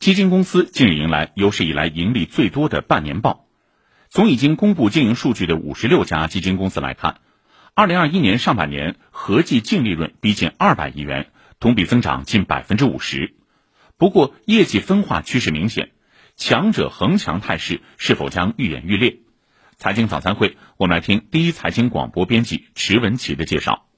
[0.00, 3.44] 基金公司近日迎来有史以来盈利最多的半年报。
[4.08, 7.20] 从已经公布经营数据的五十六家基金公司来看，
[7.74, 11.26] 二零二一年上半年合计净利润逼近二百亿元，
[11.58, 13.34] 同比增长近百分之五十。
[13.98, 15.90] 不过，业绩分化趋势明显，
[16.34, 19.18] 强者恒强态势是否将愈演愈烈？
[19.76, 23.89] 财经早餐会，我们来听第一财经广播编辑迟文琪的介绍。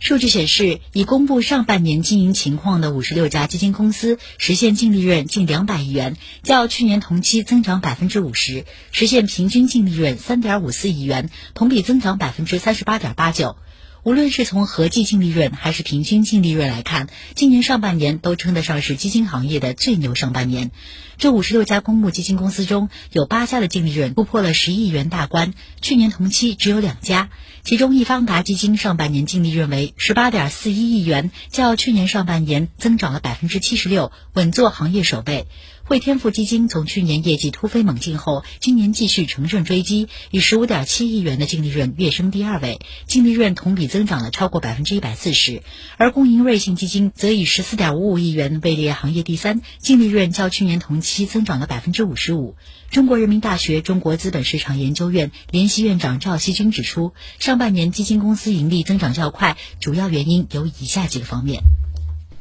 [0.00, 13.56] 数据显示，已公布上半年经营情况的五十六家基金公司实现净利润近两百亿元，较去年同期增长百分之五十，实现平均净利润三点五四亿元，同比增长百分之三十八点八九。
[14.04, 20.72] 无论是从合计净利润还是平均净利润来看，今年上半年都称得上是基金行业的最牛上半年。
[21.16, 27.30] 这五十六家公募基金公司中有八家的净利润突破了十亿元大关，去年同期只有两家。
[27.62, 35.46] 其中，易方达基金上半年净利润为十八点四一亿元，较去年上半年增长了百分之七十六，稳坐行业首位。
[35.86, 45.62] 汇添富基金从去年业绩突飞猛进后，今年继续乘胜追击，以十五点七亿元的净利润跃升第二位，净利润同比增长了超过百分之一百四十。
[45.98, 52.56] 而工银瑞信基金则以十四点五五亿元位列行业第三，净利润较去年同期增长了百分之五十五。
[52.90, 61.62] 中国人民大学中国资本市场研究院联席院长赵锡军指出，上半年基金公司盈利增长较快，主要原因有以下几个方面。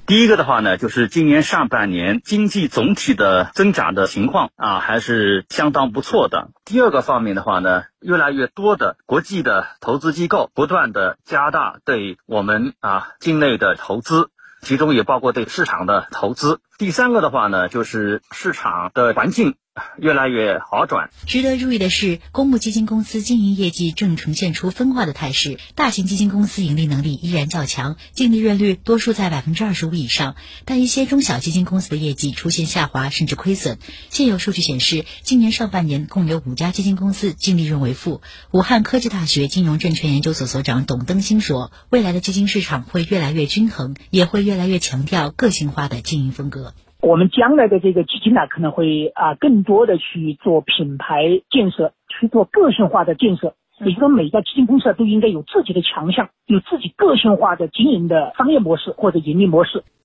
[0.05, 6.49] 第一个的话呢，就是今年上半年经济总体的增长的情况啊，还是相当不错的。
[6.65, 14.29] 第二个方面的话呢，越来越多的国际的投资机构不断的加大对我们啊境内的投资，
[14.61, 16.59] 其中也包括对市场的投资。
[16.77, 19.55] 第三个的话呢，就是市场的环境。
[19.97, 21.09] 越来越好转。
[21.25, 25.57] 值得注意的是，公募基金公司经营业绩正呈现出分化的态势。
[25.73, 30.35] 大型基金公司盈利能力依然较强，净利润率多数在百分之二十五以上。
[30.65, 33.79] 但一些中小基金公司的业绩出现下滑，甚至亏损。
[34.11, 38.21] 现有数据显示，今年上半年共有五家基金公司净利润为负。
[38.51, 46.72] 武汉科技大学金融证券研究所所长董登新说：“未来的基金市场会越来越均衡，也会越来越强调个性化的经营风格。”
[47.03, 53.55] 我们将来的这个基金呢，可能会啊更多的去做品牌建设，去做个性化的建设。
[53.79, 59.83] 也就是说，每家基金公司都应该有自己的强项，有自己个性化的经营的商业模式或者盈利模式。